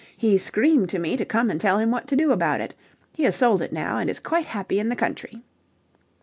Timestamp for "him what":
1.77-2.07